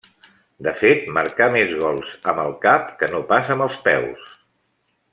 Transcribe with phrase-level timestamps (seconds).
[0.67, 4.29] De fet marcà més gols amb el cap que no pas amb els peus.